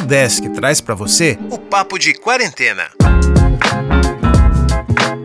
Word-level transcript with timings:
Desk 0.00 0.48
traz 0.50 0.80
para 0.80 0.94
você 0.94 1.38
o 1.50 1.58
Papo 1.58 1.98
de 1.98 2.14
Quarentena. 2.14 2.84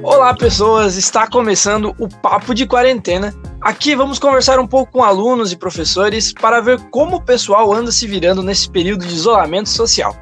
Olá, 0.02 0.34
pessoas! 0.34 0.98
Está 0.98 1.28
começando 1.28 1.96
o 2.00 2.10
Papo 2.10 2.54
de 2.56 2.66
Quarentena. 2.66 3.34
Aqui 3.62 3.96
vamos 3.96 4.20
conversar 4.20 4.60
um 4.60 4.68
pouco 4.68 4.92
com 4.92 5.04
alunos 5.04 5.52
e 5.52 5.58
professores 5.58 6.34
para 6.34 6.60
ver 6.60 6.80
como 6.90 7.18
o 7.18 7.22
pessoal 7.22 7.72
anda 7.72 7.92
se 7.92 8.08
virando 8.08 8.42
nesse 8.42 8.70
período 8.70 9.06
de 9.06 9.14
isolamento 9.14 9.70
social. 9.70 10.16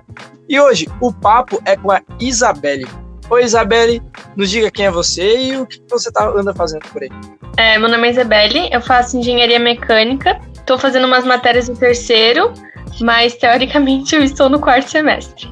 E 0.49 0.59
hoje 0.59 0.87
o 0.99 1.13
papo 1.13 1.61
é 1.65 1.75
com 1.77 1.91
a 1.91 2.01
Isabelle. 2.19 2.87
Oi, 3.29 3.43
Isabelle, 3.43 4.01
nos 4.35 4.49
diga 4.49 4.69
quem 4.69 4.85
é 4.85 4.91
você 4.91 5.37
e 5.37 5.57
o 5.57 5.65
que 5.65 5.81
você 5.89 6.11
tá, 6.11 6.27
anda 6.27 6.53
fazendo 6.53 6.83
por 6.89 7.01
aí. 7.01 7.09
É, 7.57 7.77
meu 7.79 7.89
nome 7.89 8.07
é 8.07 8.11
Isabelle, 8.11 8.69
eu 8.71 8.81
faço 8.81 9.17
engenharia 9.17 9.59
mecânica, 9.59 10.39
estou 10.53 10.77
fazendo 10.77 11.07
umas 11.07 11.25
matérias 11.25 11.69
no 11.69 11.75
terceiro 11.75 12.53
mas 12.99 13.35
teoricamente 13.35 14.15
eu 14.15 14.23
estou 14.23 14.49
no 14.49 14.59
quarto 14.59 14.89
semestre. 14.89 15.49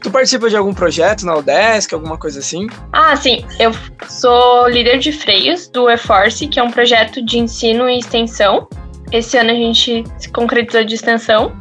Tu 0.00 0.10
participa 0.10 0.48
de 0.48 0.56
algum 0.56 0.74
projeto 0.74 1.24
na 1.24 1.36
UDESC, 1.36 1.92
alguma 1.94 2.16
coisa 2.16 2.38
assim? 2.38 2.68
Ah, 2.92 3.16
sim. 3.16 3.44
Eu 3.58 3.72
sou 4.08 4.68
líder 4.68 4.98
de 4.98 5.10
freios 5.10 5.68
do 5.68 5.88
eForce, 5.90 6.46
que 6.46 6.60
é 6.60 6.62
um 6.62 6.70
projeto 6.70 7.24
de 7.24 7.38
ensino 7.38 7.88
e 7.88 7.98
extensão. 7.98 8.68
Esse 9.10 9.36
ano 9.38 9.50
a 9.50 9.54
gente 9.54 10.04
se 10.18 10.30
concretizou 10.30 10.84
de 10.84 10.94
extensão. 10.94 11.52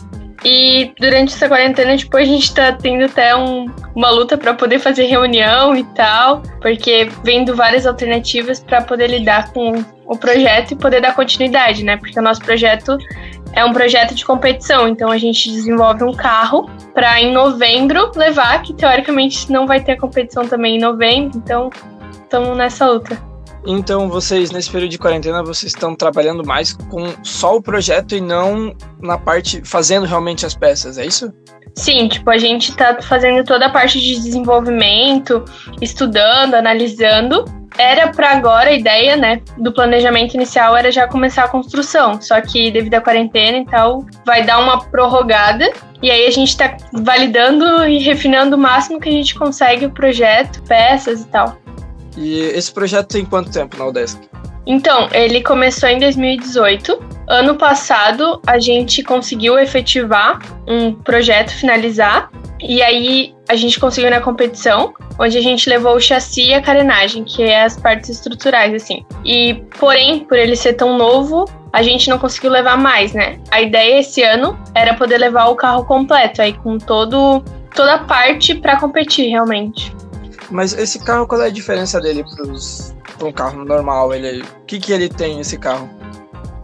E 0.43 0.93
durante 0.99 1.33
essa 1.33 1.47
quarentena, 1.47 1.97
tipo, 1.97 2.15
a 2.17 2.23
gente 2.23 2.53
tá 2.53 2.71
tendo 2.73 3.05
até 3.05 3.35
um, 3.35 3.65
uma 3.95 4.11
luta 4.11 4.37
para 4.37 4.53
poder 4.53 4.77
fazer 4.77 5.05
reunião 5.05 5.75
e 5.75 5.83
tal, 5.95 6.43
porque 6.61 7.09
vendo 7.23 7.55
várias 7.55 7.87
alternativas 7.87 8.59
para 8.59 8.83
poder 8.83 9.07
lidar 9.07 9.51
com 9.53 9.83
o 10.05 10.15
projeto 10.15 10.71
e 10.71 10.75
poder 10.75 11.01
dar 11.01 11.15
continuidade, 11.15 11.83
né? 11.83 11.97
Porque 11.97 12.19
o 12.19 12.21
nosso 12.21 12.41
projeto 12.41 12.95
é 13.55 13.63
um 13.63 13.71
projeto 13.71 14.13
de 14.13 14.25
competição, 14.25 14.87
então 14.87 15.09
a 15.09 15.17
gente 15.17 15.49
desenvolve 15.49 16.03
um 16.03 16.13
carro 16.13 16.69
para 16.93 17.21
em 17.21 17.31
novembro 17.31 18.11
levar, 18.15 18.61
que 18.61 18.73
teoricamente 18.73 19.51
não 19.51 19.65
vai 19.65 19.81
ter 19.81 19.95
competição 19.95 20.45
também 20.45 20.75
em 20.75 20.79
novembro, 20.79 21.37
então 21.37 21.69
estamos 22.21 22.55
nessa 22.57 22.85
luta. 22.85 23.17
Então 23.65 24.07
vocês 24.09 24.51
nesse 24.51 24.69
período 24.69 24.91
de 24.91 24.99
quarentena 24.99 25.41
vocês 25.41 25.71
estão 25.71 25.95
trabalhando 25.95 26.45
mais 26.45 26.73
com 26.73 27.07
só 27.23 27.55
o 27.55 27.61
projeto 27.61 28.13
e 28.13 28.21
não 28.21 28.75
na 29.01 29.17
parte 29.17 29.61
fazendo 29.63 30.05
realmente 30.05 30.45
as 30.45 30.53
peças, 30.53 30.97
é 30.97 31.05
isso? 31.05 31.33
Sim, 31.73 32.07
tipo, 32.07 32.29
a 32.29 32.37
gente 32.37 32.73
tá 32.75 32.97
fazendo 33.01 33.43
toda 33.43 33.65
a 33.65 33.69
parte 33.69 33.99
de 33.99 34.15
desenvolvimento, 34.15 35.43
estudando, 35.81 36.53
analisando. 36.53 37.43
Era 37.77 38.07
para 38.07 38.31
agora 38.31 38.69
a 38.69 38.73
ideia, 38.73 39.17
né, 39.17 39.41
do 39.57 39.73
planejamento 39.73 40.33
inicial 40.33 40.75
era 40.77 40.91
já 40.91 41.07
começar 41.07 41.43
a 41.43 41.47
construção, 41.47 42.21
só 42.21 42.39
que 42.39 42.71
devido 42.71 42.93
à 42.93 43.01
quarentena 43.01 43.57
e 43.57 43.65
tal, 43.65 44.05
vai 44.25 44.45
dar 44.45 44.59
uma 44.59 44.85
prorrogada 44.85 45.69
e 46.01 46.09
aí 46.09 46.25
a 46.25 46.31
gente 46.31 46.55
tá 46.55 46.77
validando 46.93 47.85
e 47.85 47.99
refinando 47.99 48.55
o 48.55 48.59
máximo 48.59 48.99
que 48.99 49.09
a 49.09 49.11
gente 49.11 49.35
consegue 49.35 49.85
o 49.85 49.91
projeto, 49.91 50.61
peças 50.63 51.21
e 51.21 51.27
tal. 51.27 51.57
E 52.17 52.39
esse 52.39 52.71
projeto 52.71 53.07
tem 53.09 53.25
quanto 53.25 53.51
tempo 53.51 53.77
na 53.77 53.87
UDESC? 53.87 54.34
Então, 54.65 55.07
ele 55.11 55.41
começou 55.41 55.89
em 55.89 55.99
2018. 55.99 56.99
Ano 57.27 57.55
passado, 57.55 58.41
a 58.45 58.59
gente 58.59 59.03
conseguiu 59.03 59.57
efetivar 59.59 60.39
um 60.67 60.91
projeto, 60.93 61.51
finalizar. 61.51 62.31
E 62.59 62.81
aí, 62.81 63.35
a 63.47 63.55
gente 63.55 63.79
conseguiu 63.79 64.09
na 64.09 64.21
competição, 64.21 64.93
onde 65.19 65.37
a 65.37 65.41
gente 65.41 65.69
levou 65.69 65.95
o 65.95 65.99
chassi 65.99 66.47
e 66.47 66.53
a 66.53 66.61
carenagem, 66.61 67.23
que 67.23 67.43
é 67.43 67.63
as 67.63 67.79
partes 67.79 68.09
estruturais, 68.09 68.73
assim. 68.73 69.05
E, 69.23 69.61
porém, 69.79 70.19
por 70.21 70.37
ele 70.37 70.55
ser 70.55 70.73
tão 70.73 70.97
novo, 70.97 71.45
a 71.71 71.83
gente 71.83 72.09
não 72.09 72.17
conseguiu 72.17 72.49
levar 72.49 72.77
mais, 72.77 73.13
né? 73.13 73.37
A 73.51 73.61
ideia 73.61 73.99
esse 73.99 74.23
ano 74.23 74.57
era 74.73 74.93
poder 74.93 75.17
levar 75.17 75.45
o 75.47 75.55
carro 75.55 75.85
completo, 75.85 76.41
aí 76.41 76.53
com 76.53 76.77
todo 76.77 77.43
toda 77.75 77.95
a 77.95 77.99
parte 77.99 78.55
para 78.55 78.79
competir, 78.79 79.29
realmente. 79.29 79.93
Mas 80.49 80.73
esse 80.73 81.03
carro, 81.03 81.27
qual 81.27 81.41
é 81.41 81.47
a 81.47 81.51
diferença 81.51 81.99
dele 81.99 82.23
para 82.23 82.45
um 83.21 83.31
carro 83.31 83.63
normal? 83.63 84.13
Ele, 84.13 84.41
o 84.41 84.65
que, 84.65 84.79
que 84.79 84.91
ele 84.91 85.09
tem, 85.09 85.39
esse 85.39 85.57
carro? 85.57 85.89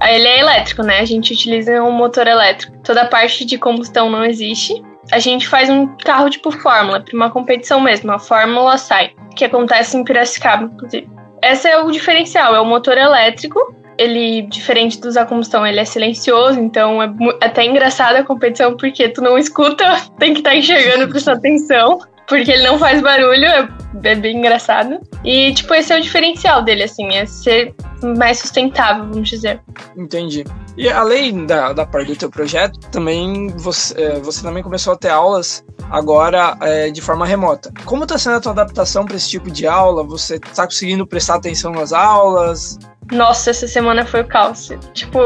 Ele 0.02 0.28
é 0.28 0.40
elétrico, 0.40 0.82
né? 0.82 1.00
A 1.00 1.06
gente 1.06 1.34
utiliza 1.34 1.82
um 1.84 1.92
motor 1.92 2.28
elétrico. 2.28 2.76
Toda 2.84 3.04
a 3.04 3.06
parte 3.06 3.46
de 3.46 3.58
combustão 3.58 4.10
não 4.10 4.26
existe. 4.26 4.82
A 5.12 5.20
gente 5.20 5.48
faz 5.48 5.70
um 5.70 5.88
carro 5.98 6.30
tipo 6.30 6.52
Fórmula, 6.52 7.02
para 7.02 7.16
uma 7.16 7.30
competição 7.30 7.80
mesmo, 7.80 8.12
a 8.12 8.20
Fórmula 8.20 8.78
Sai, 8.78 9.12
que 9.36 9.46
acontece 9.46 9.98
em 9.98 10.04
Piracicaba, 10.04 10.66
inclusive. 10.66 11.10
Esse 11.44 11.68
é 11.68 11.78
o 11.78 11.92
diferencial, 11.92 12.56
é 12.56 12.62
o 12.62 12.66
motor 12.66 12.98
elétrico. 12.98 13.76
Ele, 13.98 14.44
diferente 14.44 15.00
dos 15.00 15.18
a 15.18 15.26
combustão, 15.26 15.66
ele 15.66 15.80
é 15.80 15.86
silencioso, 15.86 16.60
então 16.60 17.04
é 17.04 17.12
até 17.42 17.64
engraçado 17.66 18.16
a 18.16 18.24
competição, 18.24 18.76
porque 18.78 19.10
tu 19.10 19.22
não 19.22 19.38
escuta, 19.38 19.84
tem 20.18 20.34
que 20.34 20.40
estar 20.40 20.52
tá 20.52 20.56
enxergando, 20.56 21.10
prestar 21.10 21.34
atenção 21.34 22.00
porque 22.32 22.50
ele 22.50 22.64
não 22.64 22.80
faz 22.80 23.02
barulho, 23.02 23.44
é, 23.44 23.68
é, 24.06 24.16
bem 24.16 24.38
engraçado. 24.38 25.02
E, 25.22 25.54
tipo, 25.54 25.74
esse 25.74 25.92
é 25.92 26.00
o 26.00 26.02
diferencial 26.02 26.64
dele, 26.64 26.84
assim, 26.84 27.14
é 27.14 27.26
ser 27.26 27.76
mais 28.18 28.40
sustentável, 28.40 29.06
vamos 29.06 29.28
dizer. 29.28 29.60
Entendi. 29.98 30.46
E 30.78 30.88
além 30.90 31.46
da, 31.46 31.74
da 31.74 31.86
parte 31.86 32.08
do 32.08 32.16
teu 32.16 32.30
projeto, 32.30 32.80
também 32.90 33.50
você, 33.58 34.02
é, 34.02 34.20
você 34.22 34.42
também 34.42 34.64
começou 34.64 34.94
a 34.94 34.96
ter 34.96 35.10
aulas 35.10 35.62
agora 35.90 36.58
é, 36.62 36.90
de 36.90 37.02
forma 37.02 37.26
remota. 37.26 37.70
Como 37.84 38.04
está 38.04 38.18
sendo 38.18 38.38
a 38.38 38.40
tua 38.40 38.54
adaptação 38.54 39.04
para 39.04 39.18
esse 39.18 39.30
tipo 39.30 39.52
de 39.52 39.68
aula? 39.68 40.02
Você 40.06 40.38
está 40.38 40.64
conseguindo 40.64 41.06
prestar 41.06 41.36
atenção 41.36 41.74
nas 41.74 41.92
aulas? 41.92 42.80
Nossa, 43.12 43.50
essa 43.50 43.68
semana 43.68 44.06
foi 44.06 44.22
o 44.22 44.26
caos. 44.26 44.72
Tipo, 44.94 45.20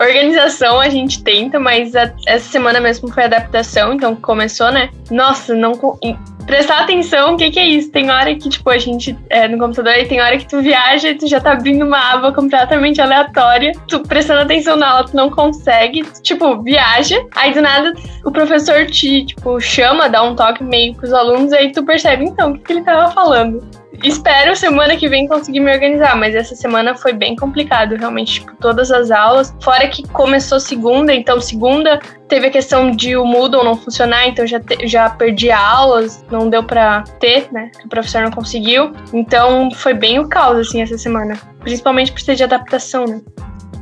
organização 0.00 0.80
a 0.80 0.88
gente 0.88 1.22
tenta, 1.22 1.60
mas 1.60 1.94
a, 1.94 2.10
essa 2.26 2.50
semana 2.50 2.80
mesmo 2.80 3.12
foi 3.12 3.24
adaptação, 3.24 3.92
então 3.92 4.16
começou, 4.16 4.72
né? 4.72 4.90
Nossa, 5.10 5.54
não 5.54 5.74
prestar 6.46 6.80
atenção, 6.80 7.34
o 7.34 7.36
que, 7.36 7.50
que 7.50 7.58
é 7.58 7.66
isso? 7.66 7.90
Tem 7.90 8.10
hora 8.10 8.34
que, 8.34 8.48
tipo, 8.48 8.70
a 8.70 8.78
gente 8.78 9.16
é, 9.28 9.48
no 9.48 9.58
computador 9.58 9.94
e 9.94 10.06
tem 10.06 10.20
hora 10.20 10.38
que 10.38 10.48
tu 10.48 10.62
viaja 10.62 11.10
e 11.10 11.14
tu 11.14 11.26
já 11.26 11.40
tá 11.40 11.52
abrindo 11.52 11.84
uma 11.84 12.12
aba 12.12 12.32
completamente 12.32 13.00
aleatória. 13.00 13.72
Tu 13.88 14.00
prestando 14.00 14.42
atenção 14.42 14.76
na 14.76 14.88
aula, 14.88 15.04
tu 15.04 15.16
não 15.16 15.28
consegue. 15.28 16.04
Tipo, 16.22 16.62
viaja. 16.62 17.20
Aí 17.34 17.52
do 17.52 17.60
nada 17.60 17.92
o 18.24 18.30
professor 18.30 18.86
te, 18.86 19.26
tipo, 19.26 19.60
chama, 19.60 20.08
dá 20.08 20.22
um 20.22 20.34
toque 20.34 20.62
meio 20.62 20.94
pros 20.94 21.12
alunos, 21.12 21.52
aí 21.52 21.72
tu 21.72 21.84
percebe, 21.84 22.24
então, 22.24 22.50
o 22.50 22.54
que, 22.54 22.60
que 22.60 22.72
ele 22.72 22.82
tava 22.82 23.10
falando. 23.12 23.62
Espero 24.02 24.54
semana 24.56 24.96
que 24.96 25.08
vem 25.08 25.26
conseguir 25.26 25.60
me 25.60 25.72
organizar, 25.72 26.16
mas 26.16 26.34
essa 26.34 26.54
semana 26.54 26.94
foi 26.94 27.12
bem 27.12 27.36
complicado, 27.36 27.96
realmente, 27.96 28.40
tipo, 28.40 28.54
todas 28.56 28.90
as 28.90 29.10
aulas. 29.10 29.54
Fora 29.62 29.88
que 29.88 30.06
começou 30.08 30.60
segunda, 30.60 31.12
então 31.12 31.40
segunda 31.40 31.98
teve 32.28 32.48
a 32.48 32.50
questão 32.50 32.90
de 32.90 33.16
o 33.16 33.24
Moodle 33.24 33.64
não 33.64 33.76
funcionar, 33.76 34.26
então 34.26 34.46
já, 34.46 34.60
te, 34.60 34.86
já 34.86 35.08
perdi 35.08 35.50
aulas, 35.50 36.24
não 36.30 36.50
deu 36.50 36.62
pra 36.62 37.04
ter, 37.20 37.48
né? 37.52 37.70
O 37.84 37.88
professor 37.88 38.22
não 38.22 38.30
conseguiu. 38.30 38.92
Então 39.12 39.70
foi 39.70 39.94
bem 39.94 40.18
o 40.18 40.28
caos, 40.28 40.58
assim, 40.58 40.82
essa 40.82 40.98
semana. 40.98 41.38
Principalmente 41.60 42.12
por 42.12 42.20
ser 42.20 42.34
de 42.34 42.44
adaptação, 42.44 43.04
né? 43.06 43.20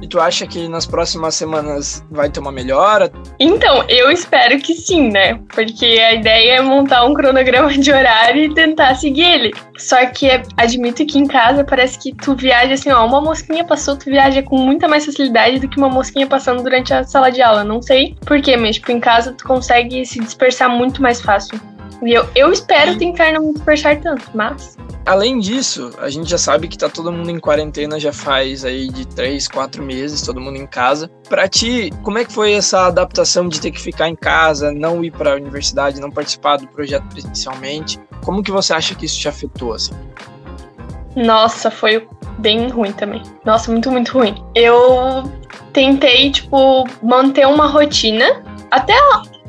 E 0.00 0.06
tu 0.06 0.20
acha 0.20 0.46
que 0.46 0.68
nas 0.68 0.86
próximas 0.86 1.34
semanas 1.34 2.04
vai 2.10 2.28
ter 2.28 2.40
uma 2.40 2.52
melhora? 2.52 3.10
Então, 3.38 3.84
eu 3.88 4.10
espero 4.10 4.58
que 4.58 4.74
sim, 4.74 5.10
né? 5.10 5.40
Porque 5.54 5.84
a 5.84 6.14
ideia 6.14 6.56
é 6.56 6.60
montar 6.60 7.04
um 7.04 7.14
cronograma 7.14 7.72
de 7.72 7.90
horário 7.90 8.44
e 8.44 8.54
tentar 8.54 8.94
seguir 8.96 9.24
ele. 9.24 9.54
Só 9.78 10.04
que 10.06 10.28
admito 10.56 11.04
que 11.06 11.18
em 11.18 11.26
casa 11.26 11.64
parece 11.64 11.98
que 11.98 12.14
tu 12.14 12.34
viaja 12.34 12.74
assim, 12.74 12.90
ó, 12.90 13.04
uma 13.06 13.20
mosquinha 13.20 13.64
passou, 13.64 13.96
tu 13.96 14.06
viaja 14.06 14.42
com 14.42 14.58
muita 14.58 14.86
mais 14.86 15.04
facilidade 15.04 15.58
do 15.58 15.68
que 15.68 15.78
uma 15.78 15.88
mosquinha 15.88 16.26
passando 16.26 16.62
durante 16.62 16.92
a 16.92 17.04
sala 17.04 17.30
de 17.30 17.42
aula. 17.42 17.64
Não 17.64 17.80
sei 17.80 18.16
por 18.26 18.40
quê, 18.40 18.56
mas 18.56 18.76
tipo, 18.76 18.92
em 18.92 19.00
casa 19.00 19.32
tu 19.32 19.44
consegue 19.44 20.04
se 20.04 20.20
dispersar 20.20 20.68
muito 20.68 21.02
mais 21.02 21.20
fácil. 21.20 21.60
E 22.02 22.12
eu, 22.12 22.28
eu 22.34 22.52
espero 22.52 22.98
tentar 22.98 23.32
não 23.32 23.46
me 23.46 23.54
dispersar 23.54 24.00
tanto, 24.00 24.30
mas 24.34 24.76
Além 25.06 25.38
disso, 25.38 25.90
a 25.98 26.08
gente 26.08 26.30
já 26.30 26.38
sabe 26.38 26.66
que 26.66 26.78
tá 26.78 26.88
todo 26.88 27.12
mundo 27.12 27.30
em 27.30 27.38
quarentena 27.38 28.00
já 28.00 28.12
faz 28.12 28.64
aí 28.64 28.88
de 28.88 29.06
três, 29.06 29.46
quatro 29.46 29.82
meses, 29.82 30.22
todo 30.22 30.40
mundo 30.40 30.56
em 30.56 30.66
casa. 30.66 31.10
Para 31.28 31.46
ti, 31.46 31.92
como 32.02 32.16
é 32.16 32.24
que 32.24 32.32
foi 32.32 32.54
essa 32.54 32.86
adaptação 32.86 33.46
de 33.46 33.60
ter 33.60 33.70
que 33.70 33.80
ficar 33.80 34.08
em 34.08 34.16
casa, 34.16 34.72
não 34.72 35.04
ir 35.04 35.10
para 35.10 35.32
a 35.32 35.36
universidade, 35.36 36.00
não 36.00 36.10
participar 36.10 36.56
do 36.56 36.66
projeto 36.66 37.06
presencialmente? 37.08 38.00
Como 38.24 38.42
que 38.42 38.50
você 38.50 38.72
acha 38.72 38.94
que 38.94 39.04
isso 39.04 39.20
te 39.20 39.28
afetou 39.28 39.74
assim? 39.74 39.92
Nossa, 41.14 41.70
foi 41.70 42.08
bem 42.38 42.68
ruim 42.68 42.92
também. 42.92 43.22
Nossa, 43.44 43.70
muito, 43.70 43.90
muito 43.90 44.10
ruim. 44.16 44.34
Eu 44.54 45.30
tentei, 45.74 46.30
tipo, 46.30 46.84
manter 47.02 47.46
uma 47.46 47.66
rotina. 47.66 48.42
Até 48.70 48.94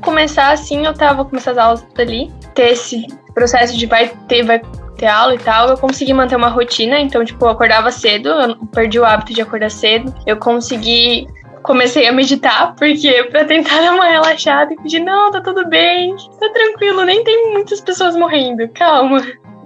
começar 0.02 0.52
assim, 0.52 0.86
eu 0.86 0.94
tava 0.94 1.24
começando 1.24 1.58
as 1.60 1.66
aulas 1.66 1.86
ali, 1.98 2.32
ter 2.54 2.74
esse 2.74 3.08
processo 3.34 3.76
de 3.76 3.86
vai 3.86 4.10
ter, 4.28 4.44
vai 4.44 4.62
ter 4.96 5.08
aula 5.08 5.36
e 5.36 5.38
tal, 5.38 5.70
eu 5.70 5.78
consegui 5.78 6.14
manter 6.14 6.36
uma 6.36 6.48
rotina. 6.48 7.00
Então, 7.00 7.24
tipo, 7.24 7.46
eu 7.46 7.50
acordava 7.50 7.92
cedo, 7.92 8.30
eu 8.30 8.56
perdi 8.68 9.00
o 9.00 9.06
hábito 9.06 9.34
de 9.34 9.42
acordar 9.42 9.72
cedo. 9.72 10.14
Eu 10.26 10.38
consegui. 10.38 11.28
Comecei 11.62 12.08
a 12.08 12.12
meditar, 12.12 12.76
porque 12.76 13.24
pra 13.32 13.44
tentar 13.44 13.82
dar 13.82 13.94
uma 13.94 14.06
relaxada 14.06 14.72
e 14.72 14.78
pedir, 14.78 15.00
não, 15.00 15.32
tá 15.32 15.42
tudo 15.42 15.68
bem, 15.68 16.16
tá 16.40 16.48
tranquilo, 16.50 17.04
nem 17.04 17.24
tem 17.24 17.54
muitas 17.54 17.82
pessoas 17.82 18.16
morrendo, 18.16 18.70
calma. 18.70 19.20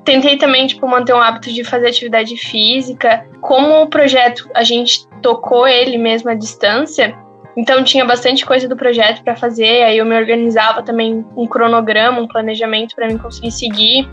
Tentei 0.05 0.37
também, 0.37 0.65
tipo, 0.65 0.87
manter 0.87 1.13
um 1.13 1.19
hábito 1.19 1.51
de 1.51 1.61
fazer 1.65 1.87
atividade 1.87 2.37
física. 2.37 3.25
Como 3.41 3.81
o 3.81 3.87
projeto, 3.87 4.49
a 4.55 4.63
gente 4.63 5.05
tocou 5.21 5.67
ele 5.67 5.97
mesmo 5.97 6.29
à 6.29 6.33
distância, 6.35 7.13
Então 7.57 7.83
tinha 7.83 8.05
bastante 8.05 8.45
coisa 8.45 8.69
do 8.69 8.77
projeto 8.77 9.21
para 9.21 9.35
fazer, 9.35 9.83
aí 9.83 9.97
eu 9.97 10.05
me 10.05 10.15
organizava 10.15 10.81
também 10.81 11.25
um 11.35 11.45
cronograma, 11.45 12.21
um 12.21 12.27
planejamento 12.27 12.95
para 12.95 13.07
mim 13.07 13.17
conseguir 13.17 13.51
seguir, 13.51 14.09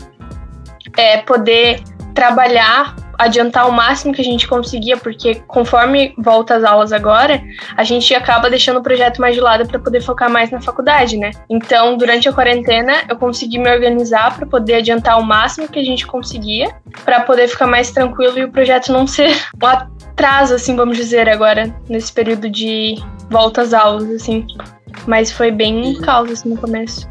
é, 0.97 1.17
poder 1.17 1.81
trabalhar 2.13 2.95
adiantar 3.17 3.67
o 3.67 3.71
máximo 3.71 4.13
que 4.13 4.21
a 4.21 4.23
gente 4.23 4.47
conseguia, 4.47 4.95
porque 4.95 5.35
conforme 5.47 6.13
volta 6.17 6.55
às 6.55 6.63
aulas 6.63 6.93
agora, 6.93 7.41
a 7.75 7.83
gente 7.83 8.13
acaba 8.13 8.49
deixando 8.49 8.77
o 8.77 8.83
projeto 8.83 9.19
mais 9.19 9.33
de 9.33 9.41
lado 9.41 9.67
para 9.67 9.79
poder 9.79 10.01
focar 10.01 10.29
mais 10.29 10.51
na 10.51 10.61
faculdade, 10.61 11.17
né? 11.17 11.31
Então, 11.49 11.97
durante 11.97 12.29
a 12.29 12.33
quarentena, 12.33 13.03
eu 13.09 13.17
consegui 13.17 13.57
me 13.57 13.69
organizar 13.69 14.35
para 14.35 14.45
poder 14.45 14.75
adiantar 14.75 15.19
o 15.19 15.23
máximo 15.23 15.67
que 15.67 15.79
a 15.79 15.83
gente 15.83 16.05
conseguia, 16.05 16.75
para 17.03 17.21
poder 17.21 17.47
ficar 17.47 17.67
mais 17.67 17.91
tranquilo 17.91 18.37
e 18.37 18.43
o 18.43 18.51
projeto 18.51 18.91
não 18.91 19.07
ser 19.07 19.35
um 19.61 19.65
atraso, 19.65 20.53
assim, 20.53 20.75
vamos 20.75 20.97
dizer, 20.97 21.27
agora, 21.27 21.73
nesse 21.89 22.13
período 22.13 22.49
de 22.49 22.95
volta 23.29 23.61
às 23.61 23.73
aulas, 23.73 24.09
assim. 24.11 24.45
Mas 25.05 25.31
foi 25.31 25.51
bem 25.51 25.99
caos, 26.01 26.31
assim, 26.31 26.49
no 26.49 26.57
começo. 26.57 27.09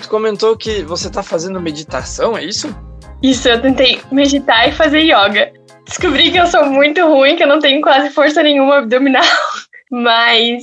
Tu 0.00 0.08
comentou 0.08 0.56
que 0.56 0.82
você 0.82 1.10
tá 1.10 1.22
fazendo 1.22 1.60
meditação, 1.60 2.36
é 2.36 2.44
isso? 2.44 2.74
Isso, 3.22 3.48
eu 3.48 3.60
tentei 3.60 4.00
meditar 4.10 4.68
e 4.68 4.72
fazer 4.72 5.00
yoga. 5.00 5.52
Descobri 5.86 6.30
que 6.30 6.38
eu 6.38 6.46
sou 6.46 6.66
muito 6.66 7.00
ruim, 7.06 7.36
que 7.36 7.44
eu 7.44 7.48
não 7.48 7.60
tenho 7.60 7.80
quase 7.80 8.10
força 8.10 8.42
nenhuma 8.42 8.78
abdominal. 8.78 9.22
Mas 9.90 10.62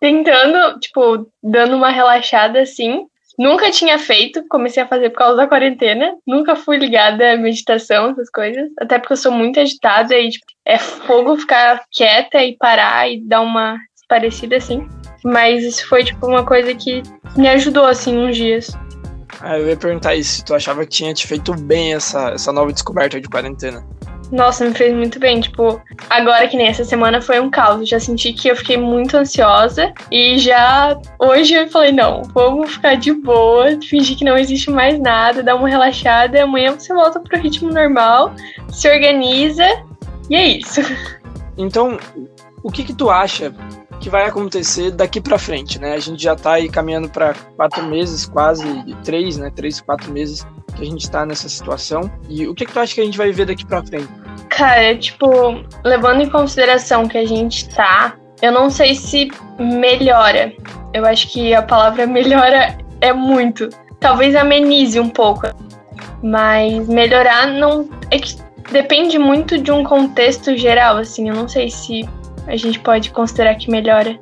tentando, 0.00 0.78
tipo, 0.78 1.26
dando 1.42 1.76
uma 1.76 1.90
relaxada 1.90 2.60
assim. 2.60 3.06
Nunca 3.38 3.70
tinha 3.70 3.98
feito, 3.98 4.46
comecei 4.48 4.82
a 4.82 4.86
fazer 4.86 5.10
por 5.10 5.18
causa 5.18 5.36
da 5.36 5.46
quarentena. 5.46 6.14
Nunca 6.26 6.54
fui 6.54 6.76
ligada 6.76 7.32
à 7.32 7.36
meditação, 7.36 8.10
essas 8.10 8.30
coisas. 8.30 8.68
Até 8.78 8.98
porque 8.98 9.14
eu 9.14 9.16
sou 9.16 9.32
muito 9.32 9.58
agitada 9.58 10.14
e 10.14 10.30
tipo, 10.30 10.46
é 10.64 10.78
fogo 10.78 11.36
ficar 11.36 11.82
quieta 11.90 12.42
e 12.42 12.56
parar 12.56 13.10
e 13.10 13.20
dar 13.20 13.40
uma 13.40 13.78
parecida 14.08 14.56
assim. 14.56 14.86
Mas 15.24 15.64
isso 15.64 15.88
foi, 15.88 16.04
tipo, 16.04 16.26
uma 16.26 16.44
coisa 16.44 16.74
que 16.74 17.02
me 17.36 17.48
ajudou, 17.48 17.86
assim, 17.86 18.16
uns 18.16 18.36
dias. 18.36 18.70
Ah, 19.40 19.58
eu 19.58 19.68
ia 19.68 19.76
perguntar 19.76 20.14
isso, 20.14 20.36
se 20.36 20.44
tu 20.44 20.54
achava 20.54 20.82
que 20.84 20.90
tinha 20.90 21.14
te 21.14 21.26
feito 21.26 21.54
bem 21.54 21.94
essa, 21.94 22.30
essa 22.30 22.52
nova 22.52 22.72
descoberta 22.72 23.20
de 23.20 23.28
quarentena. 23.28 23.84
Nossa, 24.30 24.64
me 24.64 24.74
fez 24.74 24.94
muito 24.94 25.18
bem. 25.18 25.40
Tipo, 25.40 25.80
agora 26.08 26.46
que 26.46 26.56
nem 26.56 26.68
essa 26.68 26.84
semana 26.84 27.20
foi 27.20 27.40
um 27.40 27.50
caos. 27.50 27.88
Já 27.88 27.98
senti 27.98 28.32
que 28.32 28.48
eu 28.48 28.56
fiquei 28.56 28.76
muito 28.76 29.16
ansiosa. 29.16 29.92
E 30.10 30.38
já 30.38 30.96
hoje 31.18 31.54
eu 31.54 31.68
falei: 31.68 31.90
não, 31.90 32.22
vamos 32.32 32.74
ficar 32.74 32.94
de 32.94 33.12
boa, 33.12 33.76
fingir 33.82 34.16
que 34.16 34.24
não 34.24 34.38
existe 34.38 34.70
mais 34.70 34.98
nada, 35.00 35.42
dar 35.42 35.56
uma 35.56 35.68
relaxada. 35.68 36.38
E 36.38 36.40
amanhã 36.40 36.72
você 36.72 36.94
volta 36.94 37.18
pro 37.18 37.40
ritmo 37.40 37.72
normal, 37.72 38.32
se 38.70 38.88
organiza. 38.88 39.66
E 40.28 40.36
é 40.36 40.46
isso. 40.46 40.80
Então, 41.58 41.98
o 42.62 42.70
que 42.72 42.84
que 42.84 42.94
tu 42.94 43.10
acha 43.10 43.52
que 44.00 44.08
vai 44.08 44.24
acontecer 44.26 44.90
daqui 44.90 45.20
para 45.20 45.38
frente, 45.38 45.78
né? 45.78 45.92
A 45.92 45.98
gente 45.98 46.22
já 46.22 46.34
tá 46.34 46.52
aí 46.52 46.68
caminhando 46.68 47.08
para 47.08 47.34
quatro 47.54 47.84
meses, 47.84 48.24
quase 48.24 48.64
três, 49.04 49.36
né? 49.36 49.52
Três, 49.54 49.80
quatro 49.80 50.10
meses 50.10 50.46
que 50.74 50.82
a 50.82 50.86
gente 50.86 51.08
tá 51.10 51.26
nessa 51.26 51.48
situação. 51.48 52.10
E 52.28 52.48
o 52.48 52.54
que, 52.54 52.64
que 52.64 52.72
tu 52.72 52.80
acha 52.80 52.94
que 52.94 53.00
a 53.02 53.04
gente 53.04 53.18
vai 53.18 53.28
viver 53.28 53.46
daqui 53.46 53.64
para 53.66 53.84
frente? 53.84 54.08
Cara, 54.48 54.96
tipo, 54.96 55.28
levando 55.84 56.22
em 56.22 56.30
consideração 56.30 57.06
que 57.06 57.18
a 57.18 57.26
gente 57.26 57.68
tá, 57.68 58.16
eu 58.40 58.50
não 58.50 58.70
sei 58.70 58.94
se 58.94 59.30
melhora. 59.58 60.52
Eu 60.94 61.04
acho 61.04 61.28
que 61.28 61.54
a 61.54 61.62
palavra 61.62 62.06
melhora 62.08 62.78
é 63.02 63.12
muito. 63.12 63.68
Talvez 64.00 64.34
amenize 64.34 64.98
um 64.98 65.10
pouco. 65.10 65.46
Mas 66.22 66.88
melhorar 66.88 67.48
não. 67.48 67.88
É 68.10 68.18
que 68.18 68.36
depende 68.72 69.18
muito 69.18 69.58
de 69.58 69.70
um 69.70 69.84
contexto 69.84 70.56
geral, 70.56 70.96
assim. 70.96 71.28
Eu 71.28 71.34
não 71.34 71.46
sei 71.46 71.70
se 71.70 72.08
a 72.46 72.56
gente 72.56 72.78
pode 72.80 73.10
considerar 73.10 73.54
que 73.54 73.70
melhora. 73.70 74.18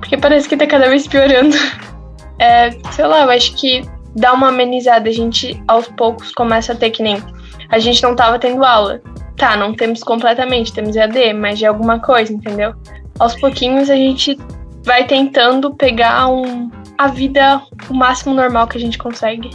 Porque 0.00 0.16
parece 0.16 0.48
que 0.48 0.56
tá 0.56 0.66
cada 0.66 0.88
vez 0.88 1.06
piorando. 1.06 1.56
É, 2.36 2.72
sei 2.90 3.06
lá, 3.06 3.22
eu 3.22 3.30
acho 3.30 3.54
que 3.54 3.82
dá 4.16 4.32
uma 4.32 4.48
amenizada. 4.48 5.08
A 5.08 5.12
gente 5.12 5.62
aos 5.68 5.86
poucos 5.86 6.32
começa 6.32 6.72
a 6.72 6.76
ter 6.76 6.90
que 6.90 7.00
nem. 7.00 7.22
A 7.68 7.78
gente 7.78 8.02
não 8.02 8.16
tava 8.16 8.40
tendo 8.40 8.64
aula. 8.64 9.00
Tá, 9.36 9.56
não 9.56 9.72
temos 9.72 10.02
completamente, 10.02 10.72
temos 10.72 10.96
EAD, 10.96 11.32
mas 11.34 11.60
de 11.60 11.66
alguma 11.66 12.00
coisa, 12.00 12.32
entendeu? 12.32 12.74
Aos 13.20 13.36
pouquinhos 13.36 13.88
a 13.88 13.94
gente 13.94 14.36
vai 14.82 15.06
tentando 15.06 15.72
pegar 15.76 16.26
um, 16.26 16.68
a 16.98 17.06
vida 17.06 17.62
o 17.88 17.94
máximo 17.94 18.34
normal 18.34 18.66
que 18.66 18.78
a 18.78 18.80
gente 18.80 18.98
consegue. 18.98 19.50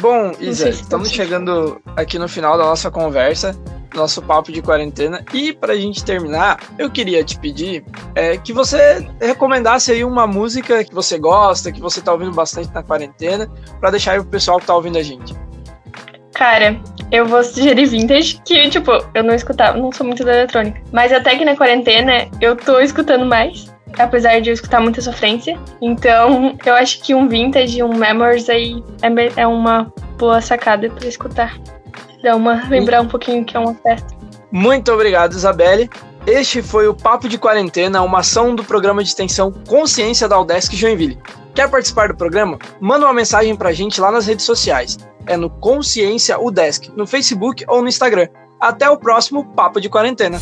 Bom, 0.00 0.30
Isa, 0.38 0.68
estamos 0.68 1.10
chegando 1.10 1.80
aqui 1.96 2.16
no 2.16 2.28
final 2.28 2.56
da 2.56 2.64
nossa 2.64 2.92
conversa 2.92 3.56
nosso 3.94 4.22
papo 4.22 4.50
de 4.52 4.62
quarentena. 4.62 5.24
E 5.32 5.52
para 5.52 5.72
a 5.72 5.76
gente 5.76 6.04
terminar, 6.04 6.60
eu 6.78 6.90
queria 6.90 7.22
te 7.24 7.38
pedir 7.38 7.84
é, 8.14 8.36
que 8.36 8.52
você 8.52 9.06
recomendasse 9.20 9.92
aí 9.92 10.04
uma 10.04 10.26
música 10.26 10.84
que 10.84 10.94
você 10.94 11.18
gosta, 11.18 11.72
que 11.72 11.80
você 11.80 12.00
tá 12.00 12.12
ouvindo 12.12 12.32
bastante 12.32 12.72
na 12.72 12.82
quarentena, 12.82 13.50
para 13.80 13.90
deixar 13.90 14.12
aí 14.12 14.20
pro 14.20 14.28
pessoal 14.28 14.58
que 14.58 14.66
tá 14.66 14.74
ouvindo 14.74 14.98
a 14.98 15.02
gente. 15.02 15.34
Cara, 16.34 16.80
eu 17.10 17.26
vou 17.26 17.44
sugerir 17.44 17.86
vintage, 17.86 18.40
que, 18.44 18.68
tipo, 18.68 18.90
eu 19.14 19.22
não 19.22 19.34
escutava, 19.34 19.76
não 19.76 19.92
sou 19.92 20.06
muito 20.06 20.24
da 20.24 20.34
eletrônica. 20.34 20.80
Mas 20.90 21.12
até 21.12 21.36
que 21.36 21.44
na 21.44 21.56
quarentena 21.56 22.26
eu 22.40 22.56
tô 22.56 22.80
escutando 22.80 23.26
mais, 23.26 23.72
apesar 23.98 24.40
de 24.40 24.50
eu 24.50 24.54
escutar 24.54 24.80
muita 24.80 25.00
sofrência. 25.00 25.58
Então, 25.80 26.56
eu 26.64 26.74
acho 26.74 27.02
que 27.02 27.14
um 27.14 27.28
vintage, 27.28 27.82
um 27.82 27.94
memories 27.94 28.48
aí 28.48 28.82
é, 29.02 29.42
é 29.42 29.46
uma 29.46 29.92
boa 30.18 30.40
sacada 30.40 30.88
para 30.90 31.06
escutar. 31.06 31.58
Dá 32.22 32.36
uma 32.36 32.68
lembrar 32.68 33.00
um 33.00 33.08
pouquinho 33.08 33.44
que 33.44 33.56
é 33.56 33.60
uma 33.60 33.74
festa. 33.74 34.14
Muito 34.50 34.92
obrigado, 34.92 35.32
Isabelle. 35.32 35.90
Este 36.26 36.62
foi 36.62 36.86
o 36.86 36.94
Papo 36.94 37.28
de 37.28 37.36
Quarentena, 37.36 38.00
uma 38.02 38.20
ação 38.20 38.54
do 38.54 38.62
programa 38.62 39.02
de 39.02 39.08
extensão 39.08 39.50
Consciência 39.66 40.28
da 40.28 40.38
Udesc 40.38 40.76
Joinville. 40.76 41.18
Quer 41.54 41.68
participar 41.68 42.08
do 42.08 42.16
programa? 42.16 42.58
Manda 42.80 43.06
uma 43.06 43.14
mensagem 43.14 43.56
pra 43.56 43.72
gente 43.72 44.00
lá 44.00 44.12
nas 44.12 44.26
redes 44.26 44.44
sociais. 44.44 44.98
É 45.26 45.36
no 45.36 45.50
Consciência 45.50 46.38
Udesc, 46.40 46.92
no 46.96 47.06
Facebook 47.06 47.64
ou 47.66 47.82
no 47.82 47.88
Instagram. 47.88 48.28
Até 48.60 48.88
o 48.88 48.96
próximo 48.96 49.44
Papo 49.52 49.80
de 49.80 49.88
Quarentena. 49.88 50.40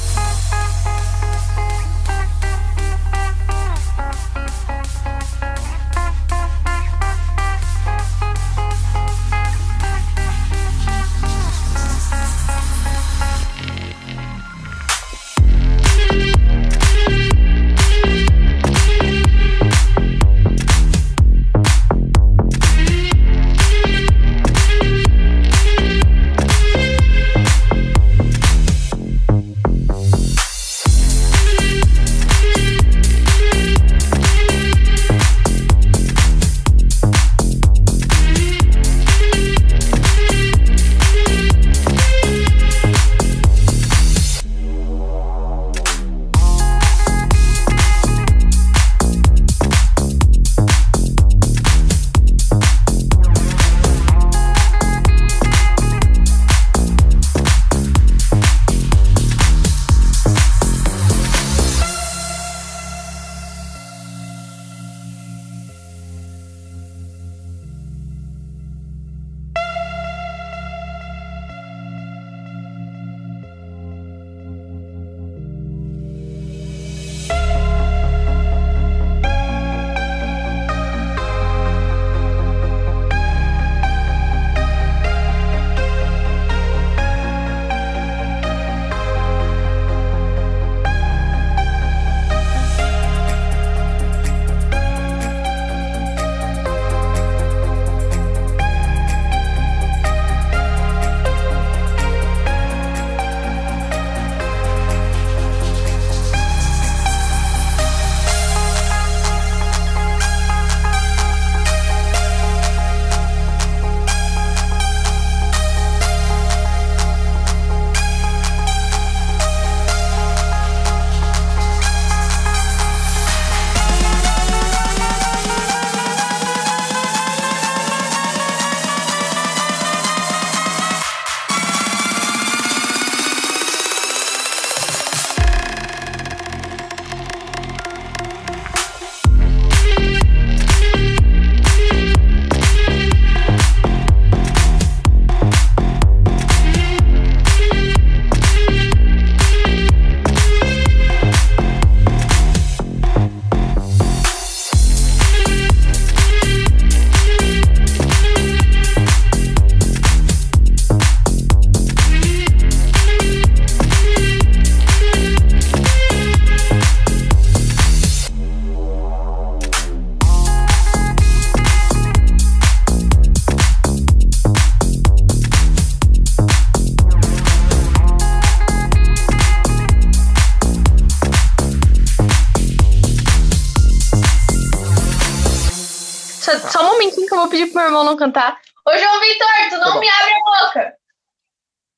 Pedir 187.50 187.66
pro 187.66 187.76
meu 187.76 187.86
irmão 187.86 188.04
não 188.04 188.16
cantar. 188.16 188.58
Ô, 188.86 188.96
João 188.96 189.20
Vitor, 189.20 189.46
tu 189.68 189.76
não 189.78 189.92
Tá 189.94 190.00
me 190.00 190.08
abre 190.08 190.32
a 190.32 190.64
boca. 190.64 190.92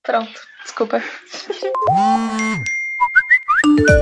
Pronto, 0.02 0.40
desculpa. 0.64 1.02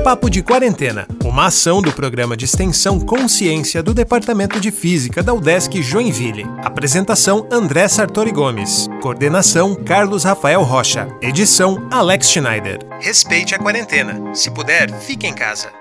Papo 0.02 0.30
de 0.30 0.42
Quarentena, 0.42 1.07
uma 1.23 1.47
ação 1.47 1.83
do 1.83 1.92
programa 1.92 2.35
de 2.35 2.47
extensão 2.47 2.99
Consciência 2.99 3.83
do 3.83 3.92
Departamento 3.92 4.59
de 4.59 4.71
Física 4.71 5.23
da 5.23 5.35
UDESC 5.35 5.83
Joinville. 5.83 6.47
Apresentação 6.64 7.47
André 7.52 7.87
Sartori 7.87 8.33
Gomes. 8.33 8.88
Coordenação 9.02 9.75
Carlos 9.75 10.25
Rafael 10.25 10.62
Rocha. 10.62 11.07
Edição 11.21 11.87
Alex 11.90 12.30
Schneider. 12.30 12.78
Respeite 13.00 13.54
a 13.54 13.59
quarentena. 13.59 14.35
Se 14.35 14.50
puder, 14.50 14.90
fique 15.00 15.26
em 15.26 15.35
casa. 15.35 15.79